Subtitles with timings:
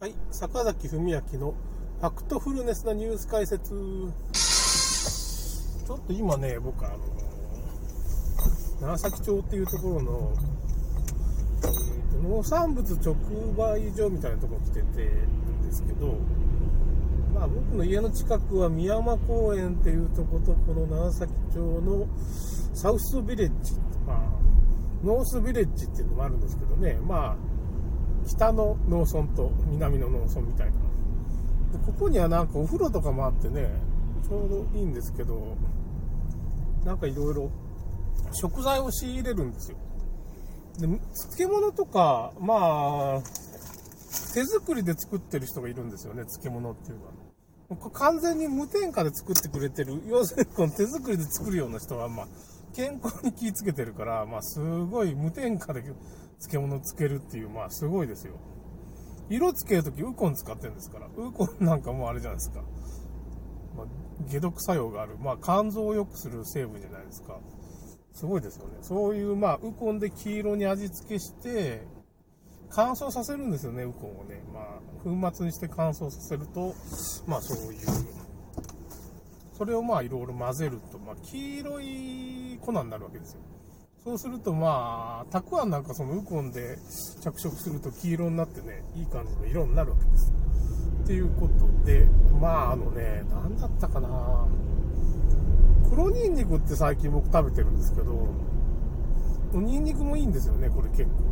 [0.00, 1.52] はい、坂崎文明の
[2.00, 3.68] ファクトフルネスなニュース解説。
[3.68, 6.96] ちょっと今ね、僕あの、
[8.80, 10.32] 長崎町っていうところの、
[11.64, 13.14] えーと農産物直
[13.58, 16.14] 売所みたいなところ来ててるんですけど、
[17.34, 22.08] まあ僕の家の近くは宮山公園っていうとこと、この長崎町の
[22.72, 23.74] サウスビレッジ、
[24.06, 24.20] まあ、
[25.04, 27.49] ノースビレッジっていうのもあるんですけどね、まあ、
[28.26, 30.72] 北の農村と南の農村みたいな。
[30.72, 33.70] でここにはなんかお風呂とかもあってね、
[34.28, 35.56] ちょうどいいんですけど、
[36.84, 37.50] なんかいろいろ
[38.32, 39.76] 食材を仕入れるんですよ。
[40.78, 40.86] で、
[41.36, 43.22] 漬物とか、まあ、
[44.34, 47.12] 手作りで作ってる人がいるんですよね、漬物っていうのは。
[47.92, 52.26] 完全に無添加で作ってくれてる、要するにこの手作りで作るような人は、まあ、
[52.74, 55.82] 健康に気ぃつけてるから、まあ、すごい無添加で
[56.40, 58.34] 漬物つけるっていう、まあ、すごいですよ。
[59.28, 61.06] 色つけるときウコン使ってるんですから。
[61.06, 62.62] ウコンなんかもあれじゃないですか。
[63.76, 63.86] まあ、
[64.28, 65.16] 解毒作用がある。
[65.18, 67.38] まあ、肝臓を良くする成分じゃないですか。
[68.12, 68.78] すごいですよね。
[68.82, 71.86] そういう、まあ、ウコンで黄色に味付けして、
[72.70, 74.42] 乾燥させるんですよね、ウコンをね。
[74.52, 76.74] まあ、粉末にして乾燥させると、
[77.26, 77.80] まあ、そういう、
[79.56, 83.40] それをまあ、いろいろ混ぜると、まあ、黄色い粉になるわけですよ。
[84.02, 86.78] そうするとまあ、たくあんなんかそのウコンで
[87.20, 90.32] 着色すると黄色になってね、いい感じの色になるわけです。
[91.04, 92.06] っていうことで、
[92.40, 94.46] まああのね、何だったかな
[95.90, 98.26] 黒ニンニクって最近僕食べてるんですけど、
[99.52, 101.29] ニンニクもいいんですよね、これ結構。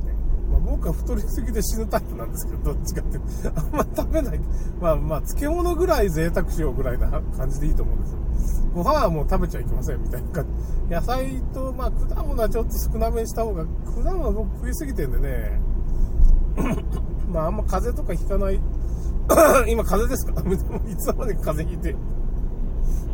[0.51, 4.41] まあ、僕は太りすぎて死ぬタイプなんですけど、どっちかっていうと、あんま食べない。
[4.81, 8.19] まあまあ、漬物ぐらい贅沢しようぐらいな感じでいいと思うんですよ。
[8.75, 10.47] ご飯はもう食べちゃいけませんみたいな感
[10.89, 10.95] じ。
[10.95, 15.61] 野菜と、まあ、果物はちょっと少なめにした方が、果物は僕食いすぎてんでね、
[17.33, 18.61] まあ、あんま風邪とかひかない。
[19.69, 20.41] 今、風邪ですか？
[20.89, 21.93] いつまで風邪ひいて、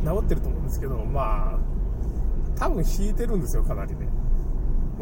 [0.04, 1.58] 治ってると思うんですけど、まあ、
[2.56, 4.08] 多分引いてるんですよ、かなりね。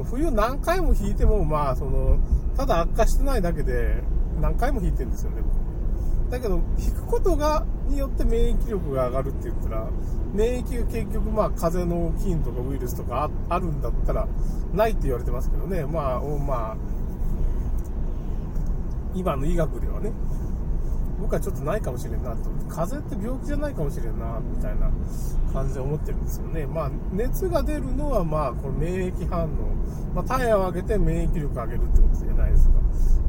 [0.04, 2.18] 冬何回も引いても、まあ、その、
[2.56, 4.02] ただ悪化してないだけで、
[4.40, 5.42] 何回も引いてるんですよね、
[6.30, 9.88] だけど、引くことが、によって免疫力が上がるって言ったら、
[10.32, 14.26] 免疫が結局、まあ、風邪の菌とかウイルスとかあるんだったら、
[14.72, 16.76] ないって言われてますけどね、まあ、まあ、
[19.14, 20.12] 今の医学ではね、
[21.22, 22.74] 僕はちょっとないかもしれんなと思って。
[22.74, 24.90] 風邪って病気じゃないかもしれんな、みたいな
[25.52, 26.66] 感じで思ってるんですよね。
[26.66, 29.48] まあ、熱が出るのは、まあ、この免疫反応。
[30.14, 32.74] まあ、体温を上げて免疫力を上げるってことじゃないですか。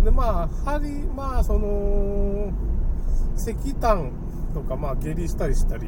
[0.04, 2.52] で、まあ、やはり、まあ、その、
[3.38, 4.12] 石炭
[4.56, 5.88] とか、まあ、下痢したりしたり、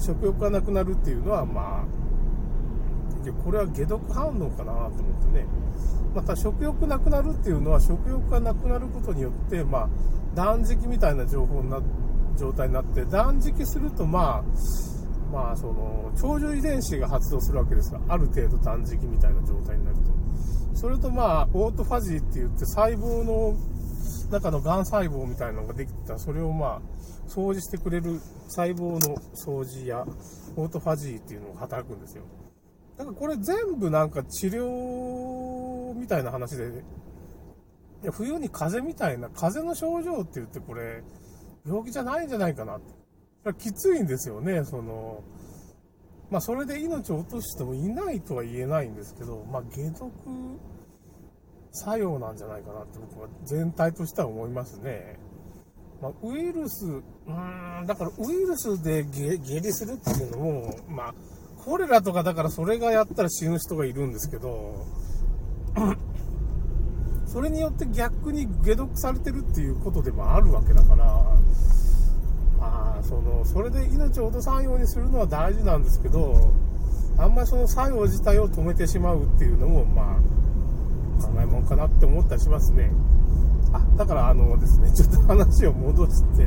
[0.00, 1.84] 食欲がなくなるっていうのは、まあ、
[3.32, 5.46] これは解毒反応かなと思ってね。
[6.14, 9.88] また食欲なくなるっていうのは食欲がなくなることによって、まあ、
[10.34, 11.80] 断食みたいな情報な
[12.38, 14.44] 状態になって断食するとまあ
[15.32, 20.02] まあその長寿遺伝子が発動するわけですがある程度断食みたいな状態になると。
[20.74, 23.56] それとまあオートファジーって言って細胞の
[24.30, 26.18] 中のがん細胞みたいなのができた。
[26.18, 26.80] それをまあ
[27.28, 30.06] 掃除してくれる細胞の掃除や
[30.56, 32.22] オートファジーっていうのが働くんですよ。
[32.96, 36.68] だからこれ全部なんか治療みたいな話で、
[38.02, 41.02] いや冬に風邪みたいな、風邪の症状って言ってこれ、
[41.66, 42.92] 病気じゃないんじゃないかなって。
[43.58, 45.22] きついんですよね、その、
[46.30, 50.10] まあそれで命を落としてもいないとは言えないんですけど、まあ解毒
[51.72, 55.18] 作用なんじゃないかなって僕は全体としては思いますね。
[56.00, 61.14] まあ、ウイルス、うーん、だからウイルスで下下痢するっていうのも、まあ、
[61.64, 64.84] コレラとかだからそれがやったら死ぬ人がいるんですけど、
[67.26, 71.06] それによって逆に解毒されてるっていうことでもあるわけだから、
[72.60, 76.52] まあ、その、それで命を落とさんようにするのは大事なんですけど、
[77.16, 80.18] あんまりその作用自体を止めてしまうっていうのも、ま
[81.22, 82.90] あ、考えもんかなって思ったりしますね。
[83.74, 86.46] あ、だからあのですね、 ちょっと話を戻して、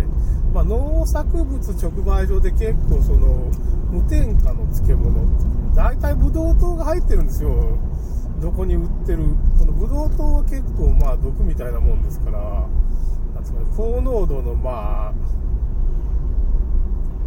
[0.54, 3.52] まあ、農作物直売所で結構その、
[3.92, 5.14] 無添加の漬物、
[5.76, 7.52] 大体ブドウ糖が入ってるんですよ。
[8.42, 9.20] どこに売ってる。
[9.60, 12.40] このブドウ糖は結構まあ毒みたいなもんですから、
[13.36, 15.14] なんつうかね、高濃度のまあ、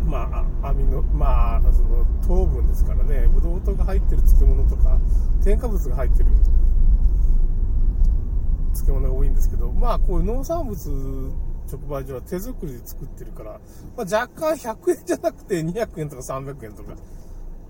[0.05, 4.99] まあ、アミノ、まあ、その糖分ですからね、ブドウ糖が入ってる漬物とか、
[5.45, 6.27] 添加物が入ってる
[8.81, 11.33] 漬物が多いんですけど、まあ、こういう農産物
[11.71, 13.61] 直売所は手作りで作ってるから、
[13.97, 16.95] まあ、若干100円じゃなくて200円とか300円とか、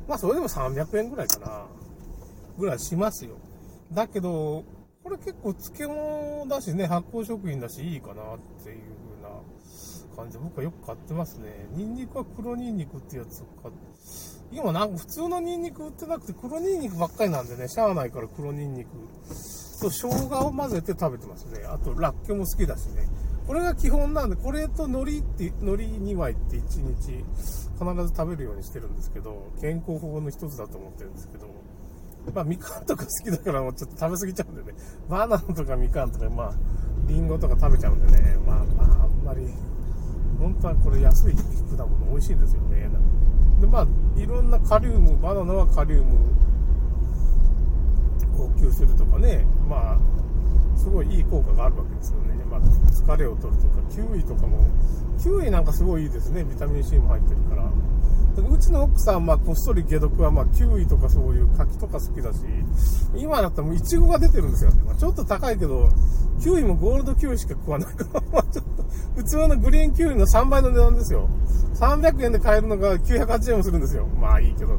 [0.08, 1.66] まあ、それでも300円ぐらいかな、
[2.58, 3.32] ぐらいしますよ。
[3.92, 4.64] だけど、
[5.02, 8.78] これ結構漬物だしね、発酵食品だし、いいかなっていう
[9.20, 11.66] 風な感じで、僕はよく買ってますね。
[11.72, 13.80] ニンニクは黒ニンニクってやつを買って、
[14.52, 18.90] 今なんか普通のニンニク売ってなくて黒ニンニクばっかりなんでね、しゃあないから黒ニンニク
[19.80, 21.64] と生姜を混ぜて食べてますね。
[21.66, 23.08] あと、ラッキョも好きだしね。
[23.46, 27.24] これが基本なんで、これと海苔って、海苔2枚って1日
[27.78, 31.48] 必ず食べるようにしてるんですけど、健康法の一つだと思ってるんですけど、
[32.34, 34.78] まあ、みかんとか好きだからもうちょっと食べ過ぎちゃうんでね、
[35.08, 36.52] バナナとかみかんとか、まあ、
[37.08, 39.48] リンゴとか食べちゃうんでね、まあまあ、あんまり、
[40.38, 42.88] 本当はこれ安い果物美味しいんですよね。
[43.60, 43.86] で、まあ、
[44.16, 46.18] いろんなカリウム、バナナはカリウム
[48.48, 52.34] 補給するとかね、まあ、すごいいい効果があるわけですよね。
[52.50, 54.66] まあ、疲れを取るとか、キウイとかも、
[55.22, 56.44] キウイなんかすごいいいですね。
[56.44, 57.70] ビタミン C も入ってるから。
[58.48, 62.38] うちの奥さん、まあ、こっそり解毒は、まあ、キウイとかそういう柿とか好きだし、
[63.14, 64.72] 今だったらもうイチゴが出てるんですよ。
[64.87, 65.90] まあ、ちょっと高いけど、
[66.42, 68.84] キウイもゴールドキウイしか食わないから、 ちょっと、
[69.16, 71.28] 普通のグリーンキウイの3倍の値段ですよ。
[71.75, 74.06] 300円で買えるのが980円もするんですよ。
[74.20, 74.76] まあいいけど、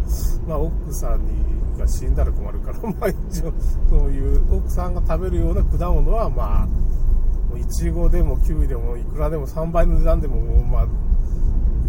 [0.47, 1.50] まあ奥さんに
[1.81, 3.53] が死んだら困るから、 まあ一応、
[3.89, 10.87] そういう奥さんが食べるような果物は、まあ、いちごでもキウイでもいくらでも3倍の値段でも、まあ、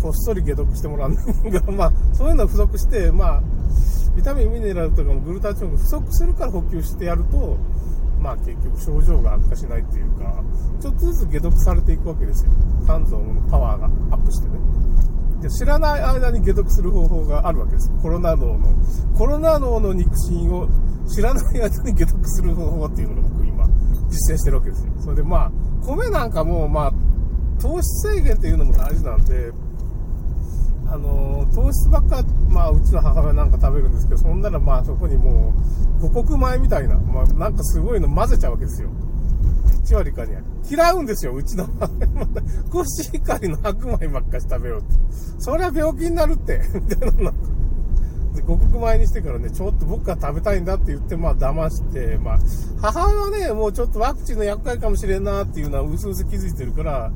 [0.03, 1.17] こっそり解毒してもらうの
[1.61, 3.43] が、 まあ、そういうのは不足して、まあ、
[4.17, 7.57] ビタミン、ミネラルとかもグルタチオンが不足するから補給してやると、
[8.21, 10.43] まあ結局症状が悪化しないっていうか、
[10.81, 12.53] ちょっとずつ解毒されていくわけですよ。
[12.85, 14.59] 肝臓のパワーがアップしてね。
[15.43, 17.91] で知らない間に解毒する方法があるわけです。
[18.01, 18.73] コロナ脳の。
[19.19, 20.69] コロナ脳の肉親を
[21.09, 23.67] 知らない間に解毒する方法っていうのが僕今
[24.09, 24.93] 実践してるわけですよ。
[25.01, 25.53] それでまあ、
[25.85, 26.93] 米なんかもまあ、
[27.61, 29.53] 糖質制限っていうのも大事なんで、
[30.87, 35.55] あの糖質ばっか、まあ、うちの母親なんか食べるんですけど、そんならまあ、そこにも
[35.99, 38.91] う、五穀米みたいな、まあ、なんかすごいの混ぜちゃうわけですよ。
[39.73, 40.33] 1割かに
[40.71, 42.07] 嫌うんですよ、うちの母親。
[42.09, 44.95] また、コシヒカリの白米ばっかし食べようって。
[45.39, 47.33] そりゃ病気になるって、みたいな。
[48.35, 52.39] で、五穀米にしてからね、ちょっと僕が食べたいんだって言って、まあ、騙して、まあ、
[52.81, 57.13] 母親はね、もうちょっとワクチンの厄介かもしれんなっていうのは、うすうす気づいてるから、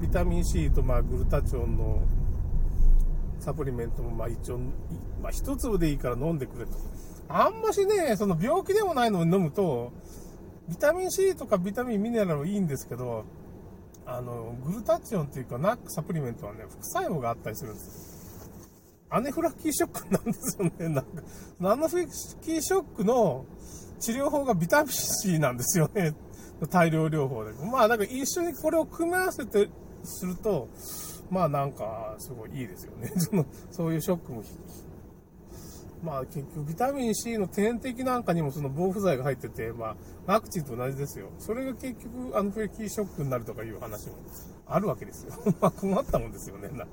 [0.00, 2.02] ビタミン C と、まあ、グルタチオンの、
[3.42, 4.58] サプリメントもまあ一応、
[5.20, 6.72] まあ一粒でいいから飲んでくれと。
[7.28, 9.90] あんましね、その病気でもないのに飲むと、
[10.72, 13.26] ビタミン C とかビタミンミネラルはいいんですけど、
[14.06, 18.48] あの、グルタチオンっていうか、ナックサプリメントはね、副作用があったりするんです。
[19.10, 20.72] アネフラキーショックなんですよね。
[20.88, 22.06] なんか、アネフラ
[22.40, 23.44] キーショックの
[24.00, 26.14] 治療法がビタミン C なんですよね。
[26.70, 27.52] 大量療法で。
[27.70, 29.68] まあ、なんか一緒にこれを組み合わせて
[30.04, 30.68] すると、
[31.30, 33.12] まあなんか、すごいいいですよね。
[33.20, 34.42] その、そういうショックも、
[36.02, 39.96] まあ結局ビタミン C の点滴なんかにもその防腐剤が入ってて、まあ
[40.26, 41.30] ワクチンと同じですよ。
[41.38, 44.16] それが結局アンフレキーショックになるとかいう話も
[44.66, 45.32] あるわけですよ。
[45.60, 46.68] まあ困ったもんですよね。
[46.68, 46.86] な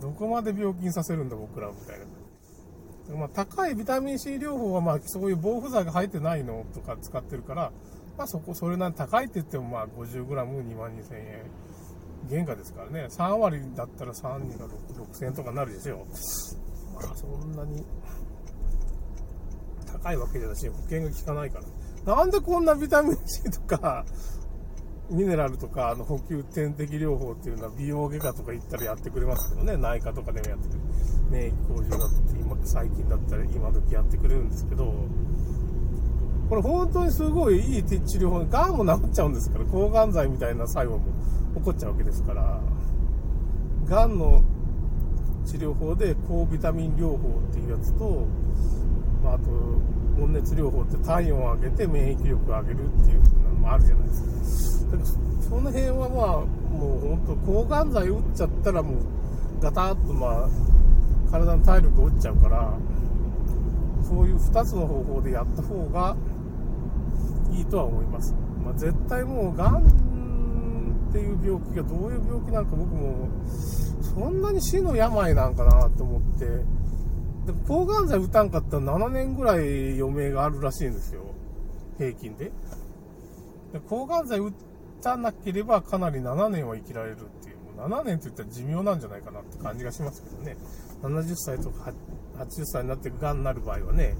[0.00, 3.16] どこまで病気にさせるんだ僕らみたいな。
[3.16, 7.72] まあ高いビタミン C 療法はまあそういう防腐剤が入ってないのとか使ってるから、
[8.18, 11.42] まあそこそれなり高いって言ってもまあ 50g2 万2000円。
[12.30, 16.06] 原価ですからね、3割だったら3人が6000円とかなるでしょ。
[16.94, 17.84] まあそんなに
[19.94, 21.60] 高いわけじゃないし、保険が効かないか
[22.06, 22.16] ら。
[22.16, 24.04] なんでこんなビタミン C とか、
[25.10, 30.84] ミネラルとか、あの補給点滴療法っていうのは美容外科とか行ったらやってくれますけどね、内科とかでもやってくれる。
[31.30, 34.92] 免疫向上だって今、最近だったら今時やってくれるんですけど、
[36.48, 41.04] これ本当にすごいいい治療法、がんも治っちゃうんですから、抗がん剤みたいな作用も
[41.56, 42.60] 起こっちゃうわけですから、
[43.86, 44.42] がんの
[45.46, 48.26] 治療法で高ビタミン療法っていうやつと、
[49.24, 49.50] まあ、あと、
[50.22, 54.92] 温熱療法って体温を上げて免疫力を上げるっていうのもあるじゃないですか。
[54.92, 58.96] だからその辺はまあ、もう本当、抗がん剤打っちゃったらもう、
[59.60, 60.48] ガタッとまあ、
[61.30, 62.78] 体の体力落ちちゃうから、
[64.02, 66.14] そういう2つの方法でやった方が
[67.50, 68.34] いいとは思います。
[68.62, 69.84] まあ、絶対もう、がん
[71.08, 73.28] っていう病気がどういう病気なんか僕も、
[74.02, 76.46] そんなに死の病なんかなと思って、
[77.46, 81.22] で抗がん剤打たんかったら7年ぐらい余命があるらしいんですよ。
[81.98, 82.50] 平均で。
[83.72, 84.52] で抗がん剤打
[85.02, 90.56] たなければかなり7年は生きられるっていう、もう7年って言ったら寿命なんじゃないかなって感じがしますけどね。
[91.02, 91.92] 70歳とか
[92.38, 94.14] 80歳になってがんになる場合はね、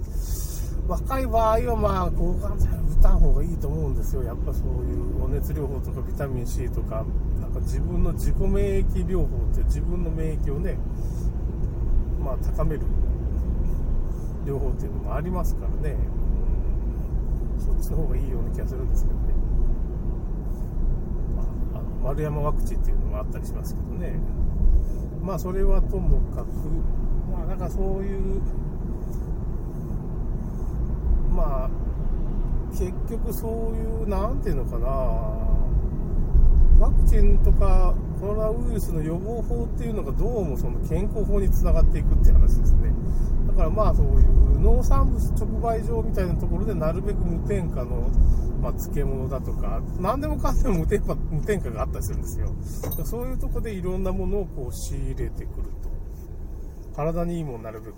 [0.87, 4.23] 若い場合はまあ抗がん剤打たん方がいいと思うんですよ。
[4.23, 7.05] やっぱそういうお熱療法とかビタミン C とか、
[7.41, 10.77] なんか自分の自己免疫療法って自分の免疫をね、
[12.23, 12.83] まあ高める
[14.45, 15.97] 療法っていうのもありますからね。
[17.59, 19.35] そっちの方がいいような気がするんですけどね、
[21.35, 24.19] まあ、あの丸山ワクチンっていうのもあったりしますけどね。
[25.23, 26.49] まあそれはともかく
[27.33, 28.43] まあなんかそういう
[31.35, 31.71] まあ
[32.71, 35.44] 結局そういうなんていうのかな。
[36.79, 42.93] ワクチンとかコロナウイルスの予防法っていうのがどうもその健康法につながっていくっていう話ですね。
[43.49, 48.09] だからまあそういう農産物直売所みたいなところでなるべく無添加の、
[48.61, 52.53] まあ、漬物だとか何でもかんでも無添加無添加があったりするんですよ。
[53.05, 55.95] そういうとこでいろんなものをこう仕入れてくると。
[56.97, 57.95] 体にいいものなるべく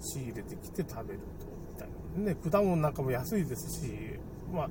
[0.00, 2.36] 仕入れてきて食べるとみたいなね。
[2.50, 3.90] 果物なんかも安いですし
[4.52, 4.70] まあ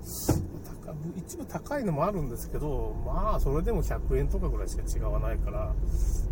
[1.15, 5.73] 一部高いのもあるんですけど、まあ、それでも100円とかぐらいしか違わないから、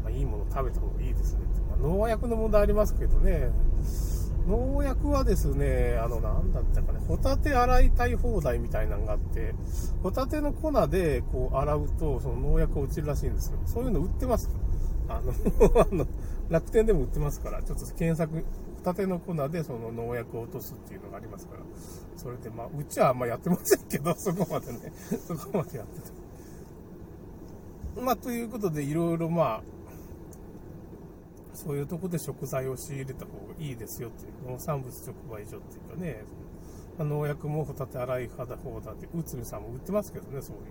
[0.04, 1.42] まあ、いいもの食べた方がいいですね。
[1.70, 3.52] まあ、農薬の問題ありますけどね、
[4.48, 9.54] 農薬はですね、あの、なんだったかね、ホタテ洗いたい放題みたいなのがあって、
[10.02, 13.60] ホタテの粉でこう洗うと、その農薬落ちるらしいんですよ。
[13.66, 14.50] そういうの売ってます。
[15.10, 15.34] あの
[15.82, 16.08] あの、
[16.50, 18.46] 楽天でも売ってますから、ちょっと検索、
[18.88, 21.60] ホタテの粉でその農薬を落とすっていうのがありますから、
[22.16, 24.94] それでまあ、うちはあんまやってませんけど、 そこまでね、
[25.28, 26.08] そこまでやってて。
[28.02, 29.64] まあ、ということで、いろいろまあ、
[31.54, 36.24] そういうとこで食材を仕入れた方がいいですよっていう、農産物直売所っていうかね、
[36.98, 40.62] ま、農薬もホタテ洗い肌放題って、内海さんも売ってますけどね、そういう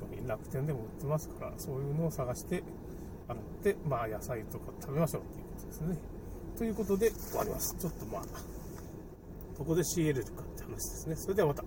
[0.00, 2.64] 商品、楽天でも売ってますから、そういうのを探して、
[3.28, 6.13] 洗って、まあ、野菜とか食べましょうっていうことですね。
[6.56, 7.76] ということで終わります。
[7.78, 8.22] ちょっとまあ、
[9.58, 11.16] どこで仕入れるかって話ですね。
[11.16, 11.64] それではまた。